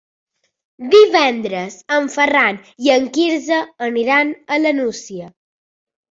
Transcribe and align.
Divendres 0.93 1.75
en 1.97 2.07
Ferran 2.13 2.57
i 2.85 2.91
en 2.93 3.05
Quirze 3.17 3.59
aniran 3.89 4.33
a 4.55 4.59
la 4.63 4.73
Nucia. 4.79 5.29